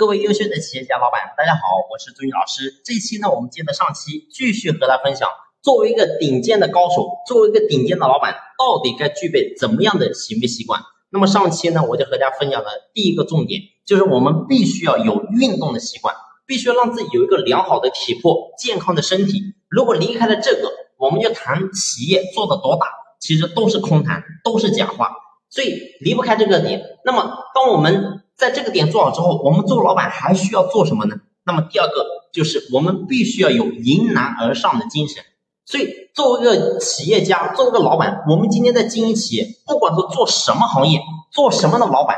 [0.00, 2.80] 各位优秀的企业家老板，大家好，我是朱宇老师。
[2.86, 5.28] 这期呢，我们接着上期继续和大家分享，
[5.60, 10.80] 作为一个顶尖的高手，作为一个顶尖的老板，到底该具备怎么样的行为习惯？
[11.10, 16.14] 那么上期呢，我就和大家分享的第一个重点，就是我们必须要有运动的习惯，
[16.46, 19.52] 必须要让自己有一个良好的体魄、健康的身体。
[19.68, 22.86] 如果离开了这个，我们就谈企业做的多大，
[23.20, 25.10] 其实都是空谈，都是假话。
[25.50, 26.82] 所以离不开这个点。
[27.04, 31.16] 那么，当我们在这个点做好之后，我们做老板还需要做什么呢？
[31.44, 35.22] 那么第二个就是我们必须要有迎难而上的精神。
[35.66, 41.00] 所以，作为一个企业家，作为一个老板，我们今天在经营企业，不管是做什么行业，
[41.30, 42.16] 做什么的老板，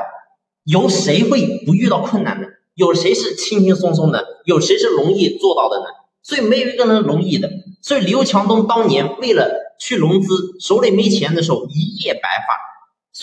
[0.64, 2.48] 有谁会不遇到困难呢？
[2.74, 4.24] 有谁是轻轻松松的？
[4.46, 5.84] 有谁是容易做到的呢？
[6.22, 7.50] 所以没有一个人容易的。
[7.82, 12.71] 所以刘强东当年为了去融资，手里没钱的时候，一夜白发。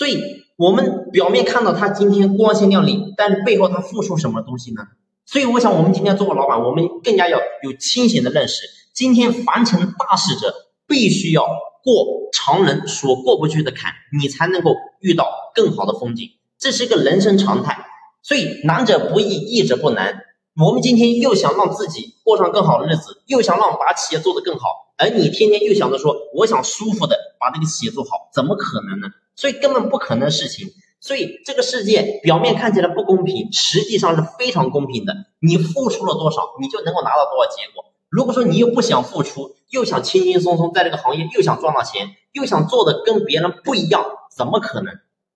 [0.00, 4.80] 所以，我们表面看到他今天光鲜亮丽，但是背后他付出什么东西呢？
[5.26, 8.62] 所以，我想我们今天做个老板，我们更加要有清醒的认识。
[8.94, 10.54] 今天凡成大事者，
[10.86, 11.42] 必须要
[11.84, 16.30] 过常人所过不去的坎，你才能够遇到更好的风景。
[16.58, 17.84] 这是一个人生常态。
[18.22, 20.22] 所以，难者不易，易者不难。
[20.58, 29.08] 我们今天又想让自己过上更好的日子，又想让把企业做得更好，而你天天又想着说，我想舒服的把这个企业做好，怎么可能呢？
[29.40, 30.68] 所以根本不可能的事情。
[31.00, 35.14] 所以这个世界表面看起来不公平，实际上是非常公平的。
[35.40, 37.86] 你付出了多少，你就能够拿到多少结果。
[38.10, 44.04] 如果说你又不想付出，又想轻轻松松在这个行业又想赚到钱，又想做的跟别人不一样，
[44.36, 44.92] 怎么可能？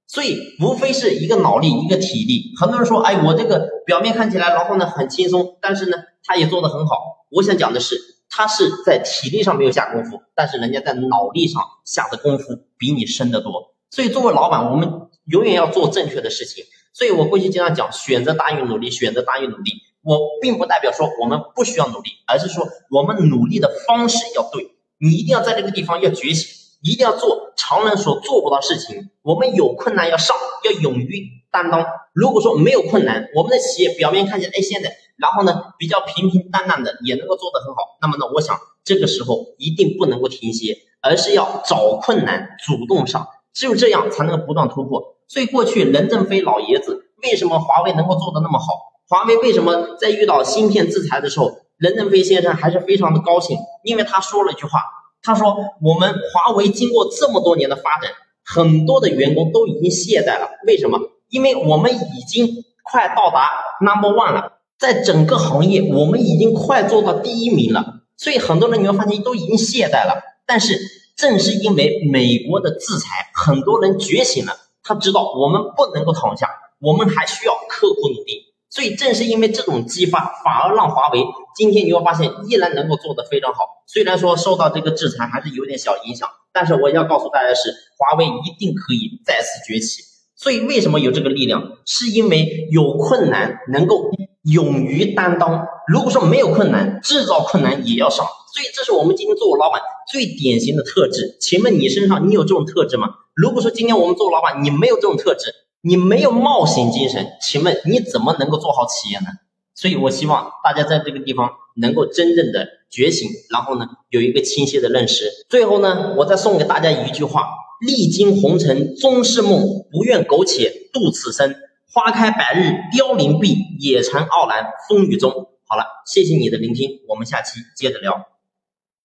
[0.06, 2.52] 所以无非是一个脑力，一个体力。
[2.60, 6.94] 很多人说，哎，我这个表面看起来然后呢很轻松，但是呢他也做得很好。
[7.30, 13.73] 我想讲的是，他是在体力上没有下功夫，但是人家在脑力上下的功夫比你深得多。
[13.94, 14.90] 所以，作为老板，我们
[15.26, 16.64] 永远要做正确的事情。
[16.92, 19.70] 所以我过去经常讲，选择大于努力，选择大于努力。
[20.02, 24.66] 我并不代表说我们不需要努力，而是说我们努力的方式要对。
[24.98, 26.48] 你一定要在这个地方要觉醒，
[26.82, 29.10] 一定要做常人所做不到事情。
[29.22, 31.86] 我们有困难要上，要勇于担当。
[32.12, 43.28] 如果说没有困难，我们的企业表面看起来哎现在，然后呢比较平平淡淡的也能够做得很好，那么呢，我想这个时候一定不能够停歇，而是要找困难，主动上。
[43.54, 45.16] 只有这样才能不断突破。
[45.28, 48.66] 所以过去任正非老爷子为什么华为能够做得那么好？
[49.08, 53.56] 华为为什么在遇到芯片制裁的时候，任正非先生还是非常的高兴？
[53.82, 54.80] 因为他说了一句话，
[55.22, 58.10] 他说我们华为经过这么多年的发展，
[58.44, 60.48] 很多的员工都已经懈怠了。
[60.66, 60.98] 为什么？
[61.30, 62.48] 因为我们已经
[62.82, 63.50] 快到达
[63.80, 68.02] number one 了，在整个行业我们已经快做到第一名了。
[68.16, 70.78] 所以很多人你会发现都已经懈怠了，但是。
[71.16, 76.48] 正是因为美国的制裁，很多人觉醒了，他知道我们不能够躺下，
[76.80, 78.52] 我们还需要刻苦努力。
[78.68, 81.24] 所以正是因为这种激发，反而让华为
[81.54, 83.60] 今天你会发现依然能够做得非常好。
[83.86, 90.02] 虽然说受到这个制裁还是有点小影响，但是我要告诉大家的是，华为一定可以再次崛起。
[90.34, 91.62] 所以为什么有这个力量？
[91.86, 94.10] 是因为有困难能够
[94.42, 95.64] 勇于担当。
[95.86, 98.26] 如果说没有困难，制造困难也要上。
[98.52, 99.80] 所以这是我们今天做老板。
[100.10, 103.08] 最典型的特质，请问你身上你有这种特质吗？
[103.34, 109.26] 如果说今天我们做老板，你没有这种特质，你没有冒险精神，请问你怎么能够做好企业呢？
[109.74, 115.28] 所以我希望大家在这个地方能够真正的觉醒，然后呢有一个清晰的认识。
[115.48, 117.48] 最后呢，我再送给大家一句话：
[117.84, 119.60] 历经红尘终是梦，
[119.90, 121.54] 不愿苟且度此生。
[121.92, 125.30] 花开百日凋零碧，也曾傲然风雨中。
[125.66, 128.33] 好了，谢谢你的聆听，我们下期接着聊。